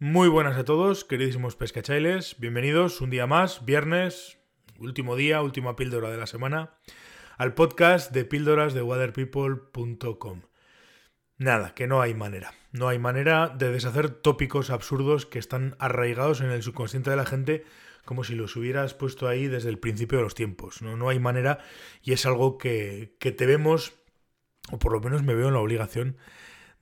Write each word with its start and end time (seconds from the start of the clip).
Muy 0.00 0.28
buenas 0.28 0.56
a 0.56 0.64
todos, 0.64 1.04
queridísimos 1.04 1.56
pescachailes. 1.56 2.36
Bienvenidos 2.38 3.00
un 3.00 3.10
día 3.10 3.26
más, 3.26 3.64
viernes, 3.64 4.38
último 4.78 5.16
día, 5.16 5.42
última 5.42 5.74
píldora 5.74 6.08
de 6.08 6.16
la 6.16 6.28
semana, 6.28 6.78
al 7.36 7.54
podcast 7.54 8.12
de 8.12 8.24
píldoras 8.24 8.74
de 8.74 8.82
waterpeople.com. 8.82 10.42
Nada, 11.36 11.74
que 11.74 11.88
no 11.88 12.00
hay 12.00 12.14
manera. 12.14 12.54
No 12.70 12.86
hay 12.86 13.00
manera 13.00 13.48
de 13.48 13.72
deshacer 13.72 14.10
tópicos 14.10 14.70
absurdos 14.70 15.26
que 15.26 15.40
están 15.40 15.74
arraigados 15.80 16.42
en 16.42 16.52
el 16.52 16.62
subconsciente 16.62 17.10
de 17.10 17.16
la 17.16 17.26
gente 17.26 17.64
como 18.04 18.22
si 18.22 18.36
los 18.36 18.54
hubieras 18.54 18.94
puesto 18.94 19.26
ahí 19.26 19.48
desde 19.48 19.68
el 19.68 19.80
principio 19.80 20.18
de 20.18 20.24
los 20.24 20.36
tiempos. 20.36 20.80
No, 20.80 20.96
no 20.96 21.08
hay 21.08 21.18
manera 21.18 21.58
y 22.04 22.12
es 22.12 22.24
algo 22.24 22.56
que, 22.56 23.16
que 23.18 23.32
debemos, 23.32 23.94
o 24.70 24.78
por 24.78 24.92
lo 24.92 25.00
menos 25.00 25.24
me 25.24 25.34
veo 25.34 25.48
en 25.48 25.54
la 25.54 25.60
obligación 25.60 26.18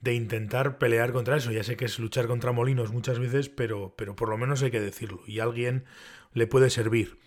de 0.01 0.13
intentar 0.13 0.77
pelear 0.77 1.11
contra 1.11 1.37
eso. 1.37 1.51
Ya 1.51 1.63
sé 1.63 1.77
que 1.77 1.85
es 1.85 1.99
luchar 1.99 2.27
contra 2.27 2.51
molinos 2.51 2.91
muchas 2.91 3.19
veces, 3.19 3.49
pero, 3.49 3.93
pero 3.97 4.15
por 4.15 4.29
lo 4.29 4.37
menos 4.37 4.61
hay 4.63 4.71
que 4.71 4.79
decirlo 4.79 5.21
y 5.27 5.39
a 5.39 5.43
alguien 5.43 5.85
le 6.33 6.47
puede 6.47 6.69
servir. 6.69 7.19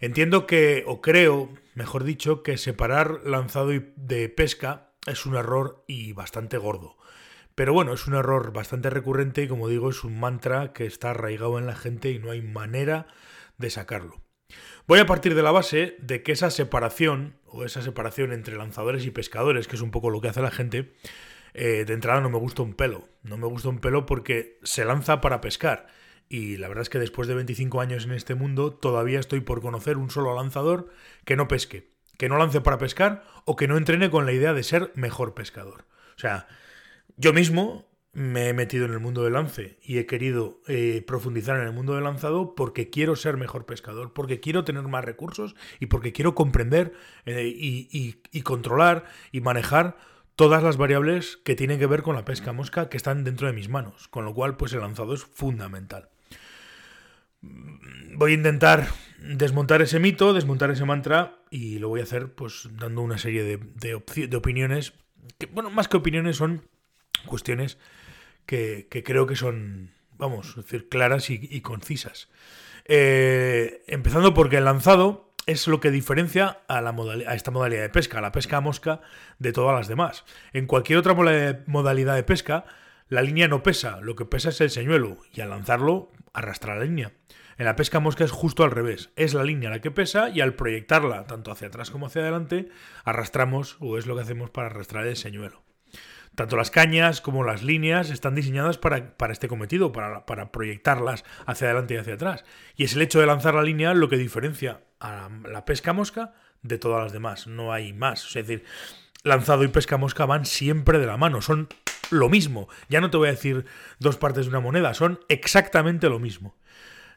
Entiendo 0.00 0.46
que, 0.46 0.84
o 0.86 1.00
creo, 1.00 1.50
mejor 1.74 2.04
dicho, 2.04 2.42
que 2.42 2.58
separar 2.58 3.20
lanzado 3.24 3.68
de 3.68 4.28
pesca 4.28 4.92
es 5.06 5.26
un 5.26 5.36
error 5.36 5.84
y 5.86 6.12
bastante 6.12 6.58
gordo. 6.58 6.96
Pero 7.54 7.72
bueno, 7.72 7.92
es 7.92 8.06
un 8.06 8.14
error 8.14 8.52
bastante 8.52 8.90
recurrente 8.90 9.42
y 9.42 9.48
como 9.48 9.68
digo, 9.68 9.90
es 9.90 10.04
un 10.04 10.18
mantra 10.18 10.72
que 10.72 10.86
está 10.86 11.10
arraigado 11.10 11.58
en 11.58 11.66
la 11.66 11.76
gente 11.76 12.10
y 12.10 12.18
no 12.18 12.30
hay 12.30 12.40
manera 12.40 13.06
de 13.58 13.70
sacarlo. 13.70 14.22
Voy 14.86 14.98
a 14.98 15.06
partir 15.06 15.34
de 15.34 15.42
la 15.42 15.50
base 15.50 15.96
de 16.00 16.22
que 16.22 16.32
esa 16.32 16.50
separación, 16.50 17.36
o 17.46 17.64
esa 17.64 17.82
separación 17.82 18.32
entre 18.32 18.56
lanzadores 18.56 19.04
y 19.04 19.10
pescadores, 19.10 19.68
que 19.68 19.76
es 19.76 19.82
un 19.82 19.90
poco 19.90 20.10
lo 20.10 20.20
que 20.20 20.28
hace 20.28 20.42
la 20.42 20.50
gente, 20.50 20.94
eh, 21.54 21.84
de 21.84 21.94
entrada 21.94 22.20
no 22.20 22.30
me 22.30 22.38
gusta 22.38 22.62
un 22.62 22.74
pelo. 22.74 23.08
No 23.22 23.36
me 23.36 23.46
gusta 23.46 23.68
un 23.68 23.78
pelo 23.78 24.06
porque 24.06 24.58
se 24.62 24.84
lanza 24.84 25.20
para 25.20 25.40
pescar. 25.40 25.86
Y 26.28 26.56
la 26.56 26.68
verdad 26.68 26.82
es 26.82 26.88
que 26.88 26.98
después 26.98 27.28
de 27.28 27.34
25 27.34 27.80
años 27.80 28.04
en 28.04 28.12
este 28.12 28.34
mundo, 28.34 28.72
todavía 28.72 29.20
estoy 29.20 29.40
por 29.40 29.60
conocer 29.60 29.98
un 29.98 30.10
solo 30.10 30.34
lanzador 30.34 30.88
que 31.24 31.36
no 31.36 31.46
pesque, 31.46 31.92
que 32.16 32.28
no 32.28 32.38
lance 32.38 32.60
para 32.60 32.78
pescar 32.78 33.24
o 33.44 33.54
que 33.54 33.68
no 33.68 33.76
entrene 33.76 34.10
con 34.10 34.24
la 34.24 34.32
idea 34.32 34.54
de 34.54 34.62
ser 34.62 34.92
mejor 34.94 35.34
pescador. 35.34 35.84
O 36.16 36.18
sea, 36.18 36.48
yo 37.16 37.32
mismo 37.34 37.86
me 38.14 38.48
he 38.48 38.54
metido 38.54 38.86
en 38.86 38.92
el 38.92 39.00
mundo 39.00 39.24
del 39.24 39.34
lance 39.34 39.78
y 39.82 39.98
he 39.98 40.06
querido 40.06 40.60
eh, 40.68 41.02
profundizar 41.06 41.58
en 41.58 41.66
el 41.66 41.72
mundo 41.72 41.94
del 41.94 42.04
lanzado 42.04 42.54
porque 42.54 42.90
quiero 42.90 43.16
ser 43.16 43.36
mejor 43.36 43.66
pescador, 43.66 44.12
porque 44.14 44.40
quiero 44.40 44.64
tener 44.64 44.82
más 44.84 45.04
recursos 45.04 45.54
y 45.80 45.86
porque 45.86 46.12
quiero 46.12 46.34
comprender 46.34 46.94
eh, 47.26 47.52
y 47.54 48.42
controlar 48.42 49.04
y 49.32 49.40
manejar 49.40 49.96
todas 50.36 50.62
las 50.62 50.76
variables 50.76 51.38
que 51.44 51.54
tienen 51.54 51.78
que 51.78 51.86
ver 51.86 52.02
con 52.02 52.16
la 52.16 52.24
pesca 52.24 52.52
mosca 52.52 52.88
que 52.88 52.96
están 52.96 53.24
dentro 53.24 53.46
de 53.46 53.52
mis 53.52 53.68
manos, 53.68 54.08
con 54.08 54.24
lo 54.24 54.34
cual 54.34 54.56
pues 54.56 54.72
el 54.72 54.80
lanzado 54.80 55.14
es 55.14 55.24
fundamental. 55.24 56.08
Voy 57.40 58.32
a 58.32 58.34
intentar 58.34 58.88
desmontar 59.18 59.82
ese 59.82 59.98
mito, 59.98 60.32
desmontar 60.32 60.70
ese 60.70 60.84
mantra 60.84 61.38
y 61.50 61.78
lo 61.78 61.88
voy 61.88 62.00
a 62.00 62.04
hacer 62.04 62.34
pues 62.34 62.68
dando 62.72 63.02
una 63.02 63.18
serie 63.18 63.42
de, 63.44 64.36
opiniones, 64.36 64.94
que 65.38 65.46
bueno, 65.46 65.70
más 65.70 65.88
que 65.88 65.96
opiniones 65.96 66.36
son 66.36 66.68
cuestiones 67.26 67.78
que, 68.46 68.86
creo 69.04 69.26
que 69.26 69.36
son, 69.36 69.90
vamos, 70.12 70.54
decir, 70.56 70.88
claras 70.88 71.30
y, 71.30 71.60
concisas. 71.62 72.28
Eh, 72.84 73.82
empezando 73.86 74.34
porque 74.34 74.56
el 74.56 74.64
lanzado 74.64 75.31
es 75.46 75.66
lo 75.66 75.80
que 75.80 75.90
diferencia 75.90 76.60
a, 76.68 76.80
la 76.80 76.90
a 77.26 77.34
esta 77.34 77.50
modalidad 77.50 77.82
de 77.82 77.88
pesca, 77.88 78.18
a 78.18 78.22
la 78.22 78.32
pesca 78.32 78.58
a 78.58 78.60
mosca, 78.60 79.00
de 79.38 79.52
todas 79.52 79.76
las 79.76 79.88
demás. 79.88 80.24
En 80.52 80.66
cualquier 80.66 80.98
otra 80.98 81.14
modalidad 81.66 82.14
de 82.14 82.22
pesca, 82.22 82.64
la 83.08 83.22
línea 83.22 83.48
no 83.48 83.62
pesa, 83.62 84.00
lo 84.00 84.16
que 84.16 84.24
pesa 84.24 84.50
es 84.50 84.60
el 84.60 84.70
señuelo, 84.70 85.18
y 85.32 85.40
al 85.40 85.50
lanzarlo, 85.50 86.10
arrastra 86.32 86.76
la 86.76 86.84
línea. 86.84 87.12
En 87.58 87.66
la 87.66 87.76
pesca 87.76 87.98
a 87.98 88.00
mosca 88.00 88.24
es 88.24 88.30
justo 88.30 88.64
al 88.64 88.70
revés, 88.70 89.10
es 89.16 89.34
la 89.34 89.44
línea 89.44 89.70
la 89.70 89.80
que 89.80 89.90
pesa 89.90 90.30
y 90.30 90.40
al 90.40 90.54
proyectarla 90.54 91.26
tanto 91.26 91.52
hacia 91.52 91.68
atrás 91.68 91.90
como 91.90 92.06
hacia 92.06 92.22
adelante, 92.22 92.70
arrastramos, 93.04 93.76
o 93.80 93.98
es 93.98 94.06
lo 94.06 94.16
que 94.16 94.22
hacemos 94.22 94.50
para 94.50 94.68
arrastrar 94.68 95.06
el 95.06 95.16
señuelo. 95.16 95.62
Tanto 96.34 96.56
las 96.56 96.70
cañas 96.70 97.20
como 97.20 97.44
las 97.44 97.62
líneas 97.62 98.10
están 98.10 98.34
diseñadas 98.34 98.78
para, 98.78 99.14
este 99.30 99.48
cometido, 99.48 99.92
para, 99.92 100.24
para, 100.24 100.50
proyectarlas 100.50 101.24
hacia 101.46 101.66
adelante 101.66 101.94
y 101.94 101.96
hacia 101.98 102.14
atrás. 102.14 102.44
Y 102.74 102.84
es 102.84 102.94
el 102.94 103.02
hecho 103.02 103.20
de 103.20 103.26
lanzar 103.26 103.54
la 103.54 103.62
línea 103.62 103.92
lo 103.92 104.08
que 104.08 104.16
diferencia 104.16 104.80
a 104.98 105.28
la 105.46 105.64
pesca 105.64 105.92
mosca 105.92 106.32
de 106.62 106.78
todas 106.78 107.02
las 107.02 107.12
demás. 107.12 107.46
No 107.46 107.72
hay 107.72 107.92
más. 107.92 108.24
Es 108.24 108.46
decir, 108.46 108.64
lanzado 109.24 109.64
y 109.64 109.68
pesca 109.68 109.98
mosca 109.98 110.24
van 110.24 110.46
siempre 110.46 110.98
de 110.98 111.06
la 111.06 111.18
mano. 111.18 111.42
Son 111.42 111.68
lo 112.10 112.28
mismo. 112.28 112.68
Ya 112.88 113.00
no 113.00 113.10
te 113.10 113.16
voy 113.16 113.28
a 113.28 113.32
decir 113.32 113.64
dos 113.98 114.16
partes 114.16 114.46
de 114.46 114.50
una 114.50 114.60
moneda, 114.60 114.94
son 114.94 115.20
exactamente 115.28 116.08
lo 116.08 116.18
mismo. 116.18 116.56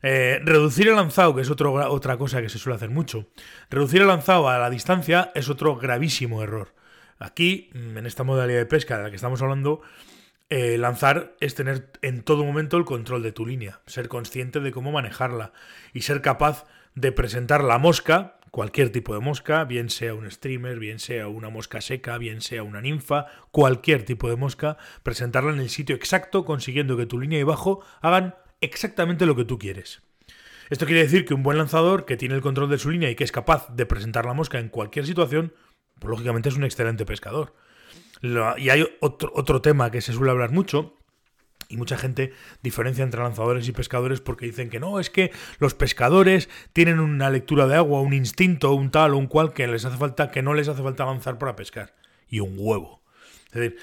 Eh, 0.02 0.40
reducir 0.44 0.88
el 0.88 0.96
lanzado, 0.96 1.36
que 1.36 1.42
es 1.42 1.50
otra 1.50 2.18
cosa 2.18 2.42
que 2.42 2.50
se 2.50 2.60
suele 2.60 2.76
hacer 2.76 2.90
mucho. 2.90 3.28
Reducir 3.70 4.02
el 4.02 4.08
lanzado 4.08 4.50
a 4.50 4.60
la 4.60 4.70
distancia 4.70 5.32
es 5.36 5.50
otro 5.50 5.78
gravísimo 5.78 6.44
error. 6.44 6.74
Aquí, 7.20 7.70
en 7.74 8.06
esta 8.06 8.24
modalidad 8.24 8.60
de 8.60 8.66
pesca 8.66 8.98
de 8.98 9.04
la 9.04 9.10
que 9.10 9.16
estamos 9.16 9.42
hablando, 9.42 9.82
eh, 10.50 10.78
lanzar 10.78 11.36
es 11.40 11.56
tener 11.56 11.92
en 12.02 12.22
todo 12.22 12.46
momento 12.46 12.78
el 12.78 12.86
control 12.86 13.24
de 13.24 13.32
tu 13.32 13.46
línea, 13.46 13.82
ser 13.88 14.10
consciente 14.10 14.60
de 14.60 14.72
cómo 14.72 14.92
manejarla 14.92 15.54
y 15.94 16.02
ser 16.02 16.22
capaz 16.22 16.66
de 16.94 17.12
presentar 17.12 17.64
la 17.64 17.80
mosca, 17.80 18.40
cualquier 18.52 18.92
tipo 18.92 19.14
de 19.14 19.22
mosca, 19.22 19.64
bien 19.64 19.90
sea 19.90 20.14
un 20.14 20.30
streamer, 20.30 20.78
bien 20.78 21.00
sea 21.00 21.28
una 21.28 21.50
mosca 21.50 21.82
seca, 21.82 22.18
bien 22.18 22.42
sea 22.42 22.64
una 22.64 22.80
ninfa, 22.80 23.26
cualquier 23.52 24.04
tipo 24.04 24.30
de 24.30 24.36
mosca, 24.36 24.78
presentarla 25.04 25.52
en 25.52 25.60
el 25.60 25.70
sitio 25.70 25.96
exacto, 25.96 26.46
consiguiendo 26.46 26.96
que 26.96 27.06
tu 27.06 27.20
línea 27.20 27.40
y 27.40 27.44
bajo 27.44 27.84
hagan 28.02 28.36
exactamente 28.62 29.26
lo 29.26 29.36
que 29.36 29.46
tú 29.46 29.58
quieres. 29.58 30.04
Esto 30.70 30.86
quiere 30.86 31.04
decir 31.04 31.26
que 31.26 31.34
un 31.34 31.44
buen 31.44 31.58
lanzador 31.58 32.06
que 32.06 32.18
tiene 32.18 32.36
el 32.36 32.42
control 32.42 32.70
de 32.70 32.80
su 32.80 32.90
línea 32.90 33.10
y 33.10 33.16
que 33.16 33.24
es 33.24 33.32
capaz 33.32 33.68
de 33.76 33.86
presentar 33.86 34.26
la 34.26 34.34
mosca 34.34 34.60
en 34.60 34.70
cualquier 34.70 35.06
situación 35.06 35.54
pues, 36.00 36.10
lógicamente 36.10 36.50
es 36.50 36.56
un 36.56 36.64
excelente 36.64 37.06
pescador. 37.06 37.54
Y 38.22 38.70
hay 38.70 38.88
otro, 39.02 39.32
otro 39.36 39.62
tema 39.62 39.92
que 39.92 40.02
se 40.02 40.14
suele 40.14 40.32
hablar 40.32 40.52
mucho, 40.52 40.98
y 41.70 41.78
mucha 41.78 41.98
gente 41.98 42.34
diferencia 42.62 43.04
entre 43.04 43.22
lanzadores 43.22 43.68
y 43.68 43.72
pescadores 43.72 44.22
porque 44.22 44.46
dicen 44.46 44.70
que 44.70 44.80
no, 44.80 45.00
es 45.00 45.10
que 45.10 45.32
los 45.60 45.74
pescadores 45.74 46.50
tienen 46.74 47.00
una 47.00 47.30
lectura 47.30 47.68
de 47.68 47.76
agua, 47.76 48.02
un 48.02 48.14
instinto, 48.14 48.74
un 48.74 48.92
tal 48.92 49.14
o 49.14 49.18
un 49.18 49.28
cual 49.28 49.54
que 49.54 49.68
les 49.68 49.86
hace 49.86 49.98
falta, 49.98 50.32
que 50.32 50.42
no 50.42 50.54
les 50.54 50.68
hace 50.68 50.84
falta 50.84 51.06
lanzar 51.06 51.38
para 51.38 51.56
pescar. 51.56 51.96
Y 52.28 52.40
un 52.40 52.56
huevo. 52.58 53.02
Es 53.48 53.54
decir, 53.54 53.78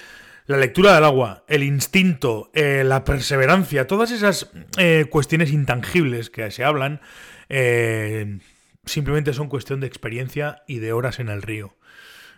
la 0.45 0.57
lectura 0.57 0.93
del 0.95 1.03
agua, 1.05 1.43
el 1.47 1.63
instinto, 1.63 2.51
eh, 2.53 2.83
la 2.85 3.03
perseverancia, 3.03 3.87
todas 3.87 4.11
esas 4.11 4.49
eh, 4.77 5.05
cuestiones 5.09 5.51
intangibles 5.51 6.29
que 6.29 6.51
se 6.51 6.63
hablan, 6.63 7.01
eh, 7.49 8.39
simplemente 8.85 9.33
son 9.33 9.49
cuestión 9.49 9.79
de 9.79 9.87
experiencia 9.87 10.63
y 10.67 10.79
de 10.79 10.93
horas 10.93 11.19
en 11.19 11.29
el 11.29 11.41
río. 11.41 11.75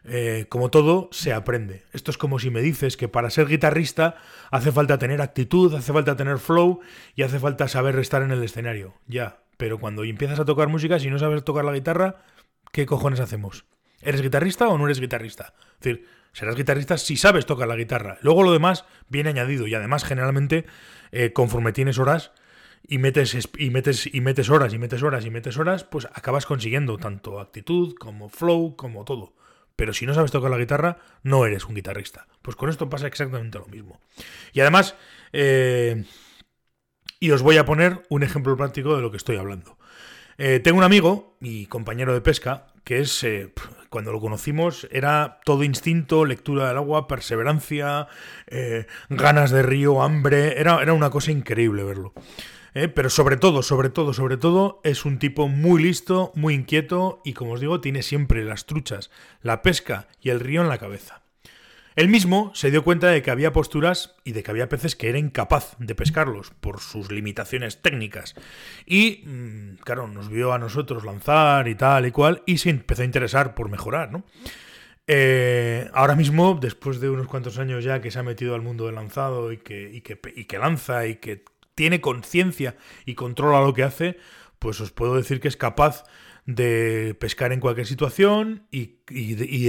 Eh, 0.08 0.46
como 0.50 0.70
todo, 0.70 1.10
se 1.12 1.34
aprende. 1.34 1.84
Esto 1.92 2.12
es 2.12 2.18
como 2.18 2.38
si 2.38 2.52
me 2.52 2.62
dices 2.62 2.96
que 2.96 3.08
para 3.08 3.32
ser 3.32 3.48
guitarrista 3.48 4.18
hace 4.52 4.72
falta 4.72 5.00
tener 5.00 5.22
actitud, 5.22 5.74
hace 5.74 5.92
falta 5.94 6.16
tener 6.16 6.38
flow 6.38 6.82
y 7.16 7.24
hace 7.24 7.40
falta 7.40 7.68
saber 7.68 7.98
estar 7.98 8.22
en 8.22 8.32
el 8.32 8.44
escenario. 8.44 8.94
Ya, 9.08 9.40
pero 9.58 9.80
cuando 9.80 10.04
empiezas 10.04 10.40
a 10.40 10.46
tocar 10.46 10.68
música, 10.68 11.00
si 11.00 11.10
no 11.10 11.18
sabes 11.18 11.44
tocar 11.44 11.66
la 11.66 11.74
guitarra, 11.74 12.18
¿qué 12.72 12.86
cojones 12.86 13.20
hacemos? 13.20 13.66
¿Eres 14.02 14.22
guitarrista 14.22 14.68
o 14.68 14.78
no 14.78 14.86
eres 14.86 15.00
guitarrista? 15.00 15.56
Es 15.80 15.80
decir, 15.80 16.08
serás 16.34 16.56
guitarrista 16.56 16.98
si 17.00 17.18
sabes 17.18 17.48
tocar 17.48 17.68
la 17.68 17.76
guitarra. 17.76 18.20
Luego 18.22 18.44
lo 18.44 18.52
demás 18.52 18.86
viene 19.10 19.32
añadido 19.32 19.66
y 19.66 19.74
además 19.74 20.04
generalmente 20.04 20.66
eh, 21.12 21.34
conforme 21.34 21.72
tienes 21.72 21.98
horas 21.98 22.32
y 22.88 22.98
metes, 22.98 23.38
y, 23.58 23.70
metes, 23.70 24.14
y 24.14 24.22
metes 24.22 24.50
horas 24.50 24.74
y 24.74 24.78
metes 24.78 25.04
horas 25.04 25.26
y 25.26 25.30
metes 25.30 25.58
horas, 25.58 25.84
pues 25.84 26.08
acabas 26.14 26.46
consiguiendo 26.46 26.98
tanto 26.98 27.40
actitud 27.40 27.96
como 27.96 28.30
flow 28.30 28.76
como 28.76 29.06
todo. 29.06 29.34
Pero 29.76 29.94
si 29.94 30.06
no 30.06 30.14
sabes 30.14 30.32
tocar 30.32 30.52
la 30.52 30.58
guitarra, 30.58 30.98
no 31.24 31.46
eres 31.46 31.66
un 31.66 31.76
guitarrista. 31.76 32.28
Pues 32.42 32.56
con 32.56 32.70
esto 32.70 32.90
pasa 32.90 33.08
exactamente 33.08 33.60
lo 33.60 33.68
mismo. 33.68 34.00
Y 34.54 34.62
además, 34.62 34.96
eh, 35.34 36.06
y 37.20 37.32
os 37.32 37.42
voy 37.42 37.58
a 37.58 37.66
poner 37.66 38.04
un 38.10 38.24
ejemplo 38.24 38.56
práctico 38.56 38.96
de 38.96 39.02
lo 39.02 39.12
que 39.12 39.18
estoy 39.18 39.36
hablando. 39.36 39.78
Eh, 40.38 40.60
tengo 40.60 40.78
un 40.78 40.84
amigo 40.84 41.38
y 41.42 41.66
compañero 41.66 42.14
de 42.14 42.22
pesca 42.22 42.68
que 42.84 43.00
es, 43.00 43.24
eh, 43.24 43.52
cuando 43.90 44.12
lo 44.12 44.20
conocimos, 44.22 44.88
era 44.92 45.40
todo 45.44 45.64
instinto, 45.64 46.24
lectura 46.24 46.68
del 46.68 46.78
agua, 46.78 47.08
perseverancia, 47.08 48.08
ganas 49.10 49.50
de 49.50 49.64
río, 49.64 50.04
hambre, 50.04 50.60
era, 50.60 50.82
era 50.84 50.94
una 50.94 51.10
cosa 51.10 51.32
increíble 51.32 51.84
verlo. 51.84 52.14
¿Eh? 52.76 52.88
pero 52.88 53.10
sobre 53.10 53.38
todo, 53.38 53.64
sobre 53.64 53.90
todo, 53.90 54.14
sobre 54.14 54.38
todo, 54.38 54.82
es 54.84 55.06
un 55.06 55.18
tipo 55.18 55.48
muy 55.48 55.82
listo, 55.82 56.32
muy 56.36 56.54
inquieto 56.54 57.22
y, 57.26 57.34
como 57.34 57.54
os 57.54 57.60
digo, 57.60 57.82
tiene 57.82 58.04
siempre 58.04 58.44
las 58.44 58.68
truchas, 58.68 59.10
la 59.42 59.64
pesca 59.64 60.08
y 60.22 60.30
el 60.30 60.40
río 60.40 60.62
en 60.62 60.70
la 60.70 60.78
cabeza. 60.78 61.24
Él 61.96 62.10
mismo 62.10 62.52
se 62.54 62.72
dio 62.72 62.84
cuenta 62.84 63.08
de 63.08 63.22
que 63.22 63.32
había 63.32 63.54
posturas 63.54 64.16
y 64.26 64.34
de 64.34 64.44
que 64.44 64.52
había 64.52 64.68
peces 64.68 64.98
que 64.98 65.08
era 65.08 65.18
incapaz 65.18 65.78
de 65.80 65.96
pescarlos 65.96 66.52
por 66.60 66.82
sus 66.82 67.10
limitaciones 67.10 67.82
técnicas. 67.82 68.36
Y, 68.86 69.24
mm, 69.26 69.78
claro, 69.78 70.08
nos 70.10 70.30
vio 70.30 70.52
a 70.52 70.60
nosotros 70.60 71.06
lanzar 71.06 71.70
y 71.70 71.76
tal 71.76 72.06
y 72.06 72.12
cual 72.12 72.44
y 72.46 72.58
se 72.58 72.70
empezó 72.70 73.04
a 73.04 73.06
interesar 73.06 73.56
por 73.56 73.70
mejorar, 73.70 74.12
¿no? 74.12 74.26
Eh, 75.08 75.90
ahora 75.94 76.16
mismo, 76.16 76.58
después 76.60 77.00
de 77.00 77.10
unos 77.10 77.28
cuantos 77.28 77.60
años 77.60 77.84
ya 77.84 78.02
que 78.02 78.12
se 78.12 78.20
ha 78.20 78.24
metido 78.24 78.56
al 78.56 78.62
mundo 78.62 78.88
del 78.88 78.96
lanzado 78.96 79.52
y 79.52 79.58
que, 79.58 79.90
y 79.94 80.02
que, 80.02 80.20
y 80.36 80.46
que 80.46 80.58
lanza 80.58 81.06
y 81.06 81.18
que 81.18 81.46
tiene 81.76 82.02
conciencia 82.02 82.76
y 83.06 83.16
controla 83.16 83.62
lo 83.62 83.74
que 83.74 83.84
hace, 83.84 84.18
pues 84.60 84.80
os 84.82 84.92
puedo 84.92 85.16
decir 85.16 85.40
que 85.40 85.48
es 85.48 85.58
capaz 85.58 86.04
de 86.46 87.16
pescar 87.20 87.52
en 87.54 87.60
cualquier 87.60 87.88
situación 87.88 88.68
y, 88.72 89.00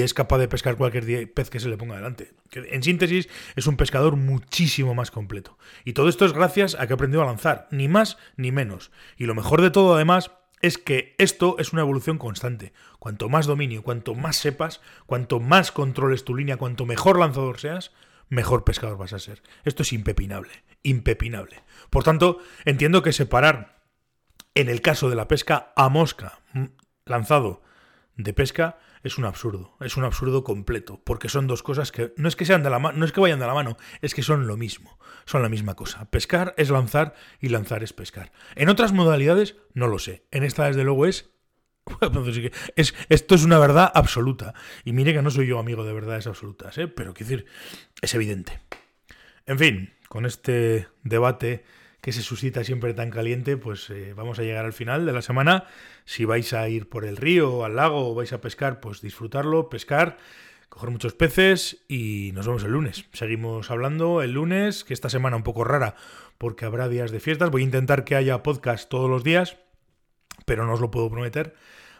es 0.00 0.14
capaz 0.14 0.38
de 0.38 0.48
pescar 0.48 0.76
cualquier 0.76 1.32
pez 1.32 1.48
que 1.48 1.60
se 1.60 1.68
le 1.68 1.78
ponga 1.78 1.96
delante. 1.96 2.32
En 2.52 2.82
síntesis, 2.82 3.28
es 3.56 3.66
un 3.66 3.76
pescador 3.76 4.16
muchísimo 4.16 4.94
más 4.94 5.10
completo. 5.10 5.58
Y 5.84 5.94
todo 5.94 6.08
esto 6.08 6.26
es 6.26 6.32
gracias 6.32 6.74
a 6.74 6.86
que 6.86 6.92
ha 6.92 6.96
aprendido 6.96 7.22
a 7.22 7.26
lanzar, 7.26 7.66
ni 7.70 7.88
más 7.88 8.18
ni 8.36 8.52
menos. 8.52 8.90
Y 9.16 9.24
lo 9.24 9.34
mejor 9.34 9.62
de 9.62 9.70
todo, 9.70 9.94
además, 9.94 10.30
es 10.60 10.78
que 10.78 11.14
esto 11.18 11.56
es 11.58 11.72
una 11.72 11.82
evolución 11.82 12.18
constante. 12.18 12.72
Cuanto 12.98 13.28
más 13.28 13.46
dominio, 13.46 13.82
cuanto 13.82 14.14
más 14.14 14.36
sepas, 14.36 14.80
cuanto 15.06 15.40
más 15.40 15.72
controles 15.72 16.24
tu 16.24 16.34
línea, 16.34 16.56
cuanto 16.58 16.86
mejor 16.86 17.18
lanzador 17.18 17.58
seas, 17.58 17.92
mejor 18.28 18.64
pescador 18.64 18.98
vas 18.98 19.12
a 19.12 19.18
ser. 19.18 19.42
Esto 19.64 19.82
es 19.82 19.92
impepinable, 19.92 20.64
impepinable. 20.82 21.62
Por 21.90 22.04
tanto, 22.04 22.38
entiendo 22.64 23.02
que 23.02 23.12
separar 23.12 23.82
en 24.54 24.68
el 24.68 24.80
caso 24.80 25.08
de 25.10 25.16
la 25.16 25.28
pesca 25.28 25.72
a 25.76 25.88
mosca 25.88 26.40
mm, 26.52 26.64
lanzado 27.04 27.62
de 28.16 28.32
pesca 28.32 28.78
es 29.02 29.18
un 29.18 29.24
absurdo, 29.24 29.76
es 29.80 29.96
un 29.96 30.04
absurdo 30.04 30.42
completo, 30.42 31.00
porque 31.04 31.28
son 31.28 31.46
dos 31.46 31.62
cosas 31.62 31.92
que 31.92 32.12
no 32.16 32.28
es 32.28 32.34
que 32.34 32.44
sean 32.44 32.62
de 32.62 32.70
la 32.70 32.78
no 32.78 33.04
es 33.04 33.12
que 33.12 33.20
vayan 33.20 33.38
de 33.38 33.46
la 33.46 33.54
mano, 33.54 33.76
es 34.00 34.14
que 34.14 34.22
son 34.22 34.46
lo 34.46 34.56
mismo, 34.56 34.98
son 35.26 35.42
la 35.42 35.48
misma 35.48 35.74
cosa. 35.74 36.10
Pescar 36.10 36.54
es 36.56 36.70
lanzar 36.70 37.14
y 37.40 37.50
lanzar 37.50 37.84
es 37.84 37.92
pescar. 37.92 38.32
En 38.56 38.68
otras 38.68 38.92
modalidades 38.92 39.56
no 39.74 39.86
lo 39.86 39.98
sé. 39.98 40.26
En 40.32 40.42
esta 40.42 40.66
desde 40.66 40.82
luego 40.82 41.06
es 41.06 41.30
es, 42.76 42.94
esto 43.08 43.34
es 43.34 43.44
una 43.44 43.58
verdad 43.58 43.90
absoluta. 43.94 44.54
Y 44.84 44.92
mire 44.92 45.12
que 45.12 45.22
no 45.22 45.30
soy 45.30 45.46
yo 45.46 45.58
amigo 45.58 45.84
de 45.84 45.92
verdades 45.92 46.26
absolutas, 46.26 46.76
¿eh? 46.78 46.88
pero 46.88 47.14
quiero 47.14 47.30
decir, 47.30 47.46
es 48.02 48.14
evidente. 48.14 48.60
En 49.46 49.58
fin, 49.58 49.92
con 50.08 50.26
este 50.26 50.88
debate 51.04 51.64
que 52.00 52.12
se 52.12 52.22
suscita 52.22 52.62
siempre 52.62 52.94
tan 52.94 53.10
caliente, 53.10 53.56
pues 53.56 53.90
eh, 53.90 54.12
vamos 54.14 54.38
a 54.38 54.42
llegar 54.42 54.64
al 54.64 54.72
final 54.72 55.06
de 55.06 55.12
la 55.12 55.22
semana. 55.22 55.64
Si 56.04 56.24
vais 56.24 56.52
a 56.52 56.68
ir 56.68 56.88
por 56.88 57.04
el 57.04 57.16
río 57.16 57.64
al 57.64 57.76
lago 57.76 58.10
o 58.10 58.14
vais 58.14 58.32
a 58.32 58.40
pescar, 58.40 58.80
pues 58.80 59.00
disfrutarlo, 59.00 59.68
pescar, 59.68 60.16
coger 60.68 60.90
muchos 60.90 61.14
peces 61.14 61.84
y 61.88 62.30
nos 62.34 62.46
vemos 62.46 62.62
el 62.64 62.72
lunes. 62.72 63.06
Seguimos 63.12 63.70
hablando 63.70 64.22
el 64.22 64.32
lunes, 64.32 64.84
que 64.84 64.94
esta 64.94 65.08
semana 65.08 65.36
un 65.36 65.42
poco 65.42 65.64
rara 65.64 65.96
porque 66.38 66.64
habrá 66.64 66.88
días 66.88 67.10
de 67.10 67.20
fiestas. 67.20 67.50
Voy 67.50 67.62
a 67.62 67.64
intentar 67.64 68.04
que 68.04 68.16
haya 68.16 68.42
podcast 68.42 68.88
todos 68.88 69.10
los 69.10 69.24
días, 69.24 69.56
pero 70.46 70.64
no 70.64 70.72
os 70.72 70.80
lo 70.80 70.90
puedo 70.90 71.10
prometer. 71.10 71.54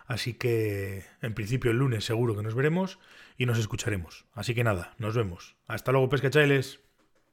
Así 0.07 0.35
que 0.35 1.05
en 1.21 1.35
principio 1.35 1.71
el 1.71 1.79
lunes 1.79 2.05
seguro 2.05 2.35
que 2.35 2.43
nos 2.43 2.55
veremos 2.55 2.99
y 3.37 3.45
nos 3.45 3.59
escucharemos. 3.59 4.25
Así 4.33 4.55
que 4.55 4.65
nada, 4.65 4.95
nos 4.99 5.15
vemos. 5.15 5.57
Hasta 5.67 5.93
luego, 5.93 6.09
pescachailes. 6.09 6.86